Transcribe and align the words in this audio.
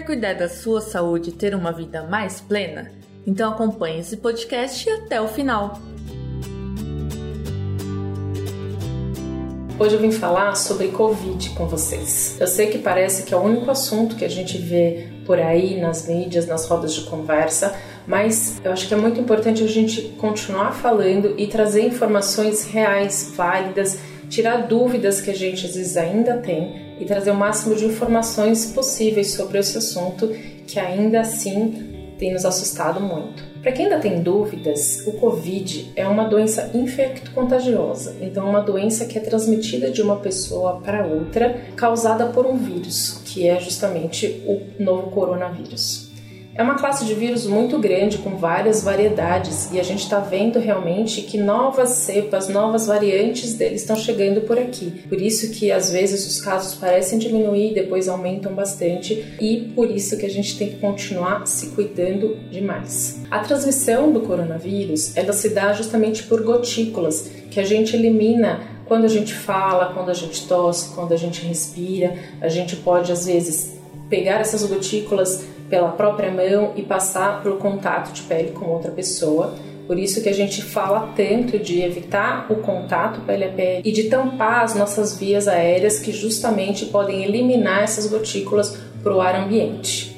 Quer 0.00 0.06
cuidar 0.06 0.32
da 0.32 0.48
sua 0.48 0.80
saúde 0.80 1.28
e 1.28 1.32
ter 1.32 1.54
uma 1.54 1.72
vida 1.72 2.04
mais 2.04 2.40
plena? 2.40 2.90
Então 3.26 3.52
acompanhe 3.52 4.00
esse 4.00 4.16
podcast 4.16 4.88
até 4.88 5.20
o 5.20 5.28
final. 5.28 5.78
Hoje 9.78 9.94
eu 9.94 10.00
vim 10.00 10.10
falar 10.10 10.54
sobre 10.54 10.88
Covid 10.88 11.50
com 11.50 11.66
vocês. 11.66 12.38
Eu 12.40 12.46
sei 12.46 12.68
que 12.68 12.78
parece 12.78 13.24
que 13.24 13.34
é 13.34 13.36
o 13.36 13.42
único 13.42 13.70
assunto 13.70 14.16
que 14.16 14.24
a 14.24 14.28
gente 14.30 14.56
vê 14.56 15.06
por 15.26 15.38
aí 15.38 15.78
nas 15.78 16.08
mídias, 16.08 16.46
nas 16.46 16.66
rodas 16.66 16.94
de 16.94 17.02
conversa, 17.02 17.78
mas 18.06 18.58
eu 18.64 18.72
acho 18.72 18.88
que 18.88 18.94
é 18.94 18.96
muito 18.96 19.20
importante 19.20 19.62
a 19.62 19.68
gente 19.68 20.00
continuar 20.18 20.72
falando 20.72 21.34
e 21.36 21.46
trazer 21.46 21.84
informações 21.84 22.64
reais, 22.64 23.34
válidas, 23.36 23.98
tirar 24.30 24.68
dúvidas 24.68 25.20
que 25.20 25.30
a 25.30 25.34
gente 25.34 25.66
às 25.66 25.74
vezes 25.74 25.96
ainda 25.96 26.38
tem 26.38 26.96
e 26.98 27.04
trazer 27.04 27.32
o 27.32 27.34
máximo 27.34 27.74
de 27.74 27.84
informações 27.84 28.66
possíveis 28.66 29.32
sobre 29.32 29.58
esse 29.58 29.76
assunto 29.76 30.28
que 30.66 30.78
ainda 30.78 31.20
assim 31.20 32.14
tem 32.16 32.32
nos 32.32 32.44
assustado 32.44 33.00
muito. 33.00 33.42
Para 33.62 33.72
quem 33.72 33.86
ainda 33.86 33.98
tem 33.98 34.22
dúvidas, 34.22 35.04
o 35.06 35.12
Covid 35.12 35.92
é 35.96 36.06
uma 36.06 36.24
doença 36.24 36.70
infecto-contagiosa, 36.72 38.16
então 38.20 38.46
é 38.46 38.50
uma 38.50 38.60
doença 38.60 39.04
que 39.04 39.18
é 39.18 39.20
transmitida 39.20 39.90
de 39.90 40.00
uma 40.00 40.16
pessoa 40.16 40.80
para 40.80 41.06
outra, 41.06 41.60
causada 41.76 42.26
por 42.26 42.46
um 42.46 42.56
vírus, 42.56 43.22
que 43.24 43.46
é 43.46 43.58
justamente 43.58 44.42
o 44.46 44.82
novo 44.82 45.10
coronavírus. 45.10 46.09
É 46.52 46.62
uma 46.62 46.74
classe 46.74 47.04
de 47.04 47.14
vírus 47.14 47.46
muito 47.46 47.78
grande, 47.78 48.18
com 48.18 48.36
várias 48.36 48.82
variedades, 48.82 49.70
e 49.72 49.78
a 49.78 49.84
gente 49.84 50.02
está 50.02 50.18
vendo 50.18 50.58
realmente 50.58 51.22
que 51.22 51.38
novas 51.38 51.90
cepas, 51.90 52.48
novas 52.48 52.88
variantes 52.88 53.54
deles 53.54 53.82
estão 53.82 53.94
chegando 53.94 54.40
por 54.40 54.58
aqui. 54.58 55.04
Por 55.08 55.20
isso 55.20 55.52
que 55.52 55.70
às 55.70 55.92
vezes 55.92 56.26
os 56.26 56.40
casos 56.40 56.74
parecem 56.74 57.20
diminuir, 57.20 57.72
depois 57.72 58.08
aumentam 58.08 58.52
bastante, 58.52 59.36
e 59.40 59.72
por 59.76 59.88
isso 59.90 60.18
que 60.18 60.26
a 60.26 60.30
gente 60.30 60.58
tem 60.58 60.70
que 60.70 60.76
continuar 60.76 61.46
se 61.46 61.68
cuidando 61.68 62.36
demais. 62.50 63.20
A 63.30 63.38
transmissão 63.38 64.12
do 64.12 64.20
coronavírus, 64.22 65.16
ela 65.16 65.32
se 65.32 65.50
dá 65.50 65.72
justamente 65.72 66.24
por 66.24 66.42
gotículas, 66.42 67.30
que 67.48 67.60
a 67.60 67.64
gente 67.64 67.94
elimina 67.94 68.60
quando 68.86 69.04
a 69.04 69.08
gente 69.08 69.32
fala, 69.32 69.94
quando 69.94 70.10
a 70.10 70.14
gente 70.14 70.48
tosse, 70.48 70.92
quando 70.96 71.12
a 71.12 71.16
gente 71.16 71.46
respira. 71.46 72.12
A 72.40 72.48
gente 72.48 72.74
pode 72.74 73.12
às 73.12 73.24
vezes 73.24 73.78
pegar 74.08 74.40
essas 74.40 74.64
gotículas 74.64 75.44
pela 75.70 75.92
própria 75.92 76.30
mão 76.30 76.72
e 76.76 76.82
passar 76.82 77.42
pelo 77.42 77.56
contato 77.56 78.12
de 78.12 78.22
pele 78.22 78.50
com 78.50 78.66
outra 78.66 78.90
pessoa. 78.90 79.54
Por 79.86 79.98
isso 79.98 80.22
que 80.22 80.28
a 80.28 80.34
gente 80.34 80.62
fala 80.62 81.12
tanto 81.16 81.58
de 81.58 81.80
evitar 81.80 82.46
o 82.50 82.56
contato 82.56 83.20
pele 83.22 83.44
a 83.44 83.48
pele 83.48 83.82
e 83.84 83.90
de 83.90 84.04
tampar 84.04 84.62
as 84.62 84.74
nossas 84.74 85.18
vias 85.18 85.48
aéreas 85.48 85.98
que 85.98 86.12
justamente 86.12 86.86
podem 86.86 87.24
eliminar 87.24 87.82
essas 87.82 88.06
gotículas 88.06 88.76
para 89.02 89.14
o 89.14 89.20
ar 89.20 89.34
ambiente. 89.34 90.09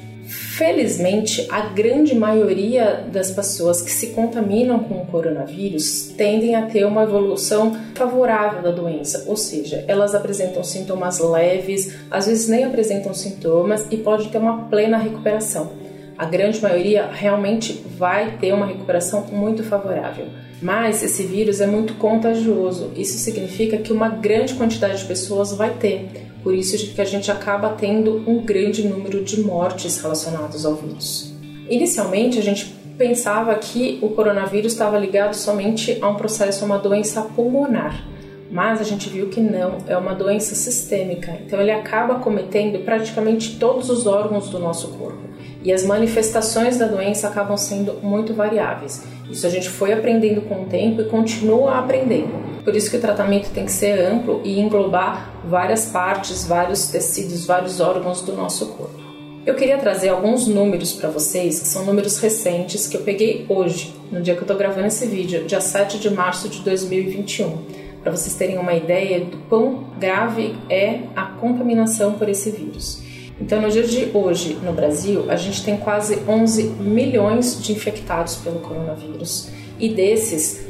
Felizmente, 0.55 1.47
a 1.49 1.61
grande 1.61 2.13
maioria 2.13 3.05
das 3.11 3.31
pessoas 3.31 3.81
que 3.81 3.89
se 3.89 4.11
contaminam 4.11 4.83
com 4.83 5.01
o 5.01 5.05
coronavírus 5.07 6.13
tendem 6.15 6.53
a 6.53 6.67
ter 6.67 6.85
uma 6.85 7.01
evolução 7.01 7.75
favorável 7.95 8.61
da 8.61 8.69
doença, 8.69 9.23
ou 9.25 9.35
seja, 9.35 9.83
elas 9.87 10.13
apresentam 10.13 10.63
sintomas 10.63 11.17
leves, 11.17 11.95
às 12.11 12.27
vezes 12.27 12.47
nem 12.47 12.65
apresentam 12.65 13.15
sintomas 13.15 13.87
e 13.89 13.97
pode 13.97 14.29
ter 14.29 14.37
uma 14.37 14.65
plena 14.65 14.99
recuperação. 14.99 15.71
A 16.17 16.25
grande 16.25 16.61
maioria 16.61 17.09
realmente 17.11 17.83
vai 17.97 18.37
ter 18.37 18.53
uma 18.53 18.65
recuperação 18.65 19.25
muito 19.31 19.63
favorável. 19.63 20.27
Mas 20.61 21.03
esse 21.03 21.23
vírus 21.23 21.59
é 21.59 21.67
muito 21.67 21.95
contagioso. 21.95 22.91
Isso 22.95 23.17
significa 23.17 23.77
que 23.77 23.91
uma 23.91 24.09
grande 24.09 24.53
quantidade 24.53 24.99
de 24.99 25.05
pessoas 25.05 25.53
vai 25.53 25.71
ter. 25.71 26.29
Por 26.43 26.53
isso 26.53 26.77
que 26.93 27.01
a 27.01 27.05
gente 27.05 27.31
acaba 27.31 27.69
tendo 27.69 28.23
um 28.27 28.39
grande 28.39 28.87
número 28.87 29.23
de 29.23 29.41
mortes 29.41 30.01
relacionadas 30.01 30.65
ao 30.65 30.75
vírus. 30.75 31.33
Inicialmente, 31.69 32.37
a 32.37 32.41
gente 32.41 32.65
pensava 32.97 33.55
que 33.55 33.97
o 34.01 34.09
coronavírus 34.09 34.73
estava 34.73 34.97
ligado 34.97 35.33
somente 35.33 35.97
a 36.01 36.09
um 36.09 36.15
processo, 36.15 36.63
a 36.63 36.65
uma 36.65 36.77
doença 36.77 37.21
pulmonar, 37.21 38.05
mas 38.51 38.79
a 38.79 38.83
gente 38.83 39.09
viu 39.09 39.29
que 39.29 39.41
não, 39.41 39.77
é 39.87 39.97
uma 39.97 40.13
doença 40.13 40.53
sistêmica. 40.53 41.37
Então 41.45 41.59
ele 41.59 41.71
acaba 41.71 42.19
cometendo 42.19 42.83
praticamente 42.85 43.57
todos 43.57 43.89
os 43.89 44.05
órgãos 44.05 44.49
do 44.49 44.59
nosso 44.59 44.89
corpo. 44.89 45.32
E 45.63 45.71
as 45.71 45.85
manifestações 45.85 46.77
da 46.77 46.87
doença 46.87 47.27
acabam 47.27 47.55
sendo 47.55 47.93
muito 48.03 48.33
variáveis. 48.33 49.03
Isso 49.29 49.47
a 49.47 49.49
gente 49.49 49.69
foi 49.69 49.93
aprendendo 49.93 50.41
com 50.41 50.63
o 50.63 50.65
tempo 50.65 51.01
e 51.01 51.05
continua 51.05 51.79
aprendendo. 51.79 52.63
Por 52.63 52.75
isso 52.75 52.89
que 52.89 52.97
o 52.97 53.01
tratamento 53.01 53.49
tem 53.51 53.65
que 53.65 53.71
ser 53.71 53.99
amplo 53.99 54.41
e 54.43 54.59
englobar 54.59 55.33
várias 55.45 55.85
partes, 55.85 56.45
vários 56.45 56.87
tecidos, 56.87 57.45
vários 57.45 57.79
órgãos 57.79 58.21
do 58.21 58.33
nosso 58.33 58.67
corpo. 58.67 59.03
Eu 59.45 59.55
queria 59.55 59.77
trazer 59.77 60.07
alguns 60.07 60.47
números 60.47 60.93
para 60.93 61.09
vocês, 61.09 61.59
que 61.59 61.67
são 61.67 61.83
números 61.83 62.17
recentes 62.19 62.87
que 62.87 62.95
eu 62.95 63.01
peguei 63.01 63.45
hoje, 63.49 63.93
no 64.09 64.21
dia 64.21 64.35
que 64.35 64.39
eu 64.39 64.45
estou 64.45 64.55
gravando 64.55 64.87
esse 64.87 65.05
vídeo, 65.05 65.43
dia 65.43 65.59
7 65.59 65.99
de 65.99 66.09
março 66.09 66.47
de 66.47 66.59
2021, 66.59 67.57
para 68.01 68.11
vocês 68.11 68.35
terem 68.35 68.57
uma 68.57 68.73
ideia 68.73 69.19
do 69.25 69.37
quão 69.49 69.85
grave 69.99 70.55
é 70.69 71.01
a 71.13 71.23
contaminação 71.23 72.13
por 72.13 72.29
esse 72.29 72.51
vírus. 72.51 73.01
Então, 73.39 73.61
no 73.61 73.69
dia 73.69 73.83
de 73.83 74.11
hoje, 74.13 74.57
no 74.63 74.73
Brasil, 74.73 75.25
a 75.29 75.35
gente 75.35 75.63
tem 75.63 75.77
quase 75.77 76.21
11 76.27 76.63
milhões 76.79 77.61
de 77.61 77.71
infectados 77.71 78.35
pelo 78.37 78.59
coronavírus 78.59 79.49
e 79.79 79.89
desses, 79.89 80.65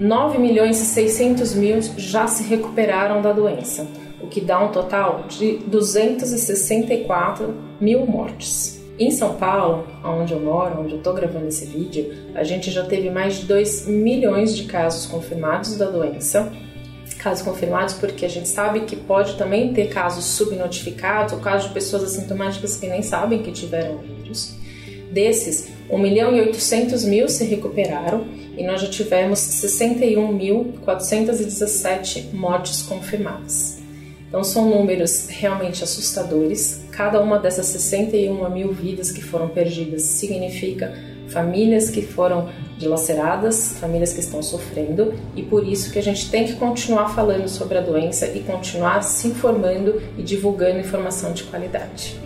9 0.00 0.38
milhões 0.38 0.80
e 0.80 0.84
600 0.84 1.54
mil 1.54 1.80
já 1.96 2.28
se 2.28 2.44
recuperaram 2.44 3.20
da 3.20 3.32
doença, 3.32 3.86
o 4.22 4.28
que 4.28 4.40
dá 4.40 4.64
um 4.64 4.70
total 4.70 5.24
de 5.28 5.58
264 5.66 7.54
mil 7.80 8.06
mortes. 8.06 8.78
Em 8.96 9.10
São 9.10 9.34
Paulo, 9.34 9.86
onde 10.04 10.32
eu 10.32 10.40
moro, 10.40 10.80
onde 10.80 10.92
eu 10.92 10.98
estou 10.98 11.14
gravando 11.14 11.46
esse 11.46 11.64
vídeo, 11.66 12.12
a 12.34 12.42
gente 12.42 12.70
já 12.70 12.84
teve 12.84 13.10
mais 13.10 13.36
de 13.36 13.46
2 13.46 13.86
milhões 13.86 14.56
de 14.56 14.64
casos 14.64 15.06
confirmados 15.06 15.76
da 15.76 15.86
doença. 15.86 16.52
Casos 17.18 17.44
confirmados 17.44 17.94
porque 17.94 18.24
a 18.24 18.28
gente 18.28 18.48
sabe 18.48 18.78
que 18.80 18.94
pode 18.94 19.36
também 19.36 19.74
ter 19.74 19.88
casos 19.88 20.24
subnotificados 20.24 21.32
ou 21.32 21.40
casos 21.40 21.66
de 21.68 21.74
pessoas 21.74 22.04
assintomáticas 22.04 22.76
que 22.76 22.86
nem 22.86 23.02
sabem 23.02 23.42
que 23.42 23.50
tiveram 23.50 23.98
vírus. 23.98 24.54
Desses, 25.10 25.68
1 25.90 25.98
milhão 25.98 26.36
e 26.36 26.40
800 26.40 27.04
mil 27.04 27.28
se 27.28 27.44
recuperaram 27.44 28.24
e 28.56 28.64
nós 28.64 28.80
já 28.80 28.88
tivemos 28.88 29.40
61.417 29.40 32.32
mortes 32.32 32.82
confirmadas. 32.82 33.78
Então 34.28 34.44
são 34.44 34.68
números 34.68 35.26
realmente 35.28 35.82
assustadores. 35.82 36.84
Cada 36.90 37.20
uma 37.22 37.38
dessas 37.38 37.66
61 37.66 38.50
mil 38.50 38.72
vidas 38.72 39.10
que 39.10 39.22
foram 39.22 39.48
perdidas 39.48 40.02
significa 40.02 40.92
famílias 41.28 41.90
que 41.90 42.02
foram 42.02 42.48
dilaceradas, 42.76 43.78
famílias 43.78 44.12
que 44.12 44.20
estão 44.20 44.42
sofrendo, 44.42 45.14
e 45.34 45.42
por 45.42 45.66
isso 45.66 45.92
que 45.92 45.98
a 45.98 46.02
gente 46.02 46.30
tem 46.30 46.46
que 46.46 46.54
continuar 46.54 47.08
falando 47.14 47.48
sobre 47.48 47.78
a 47.78 47.80
doença 47.80 48.26
e 48.28 48.40
continuar 48.40 49.02
se 49.02 49.28
informando 49.28 50.00
e 50.16 50.22
divulgando 50.22 50.78
informação 50.78 51.32
de 51.32 51.44
qualidade. 51.44 52.18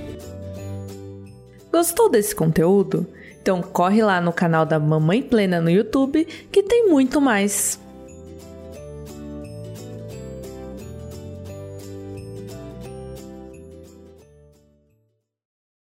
Gostou 1.72 2.10
desse 2.10 2.34
conteúdo? 2.34 3.06
Então 3.40 3.60
corre 3.62 4.02
lá 4.02 4.20
no 4.20 4.32
canal 4.32 4.64
da 4.64 4.78
Mamãe 4.78 5.22
Plena 5.22 5.60
no 5.60 5.70
YouTube 5.70 6.24
que 6.52 6.62
tem 6.62 6.88
muito 6.88 7.20
mais. 7.20 7.80